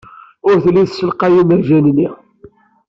Ur 0.47 0.55
telli 0.63 0.83
tessalqay 0.87 1.33
imerjan-nni. 1.41 2.07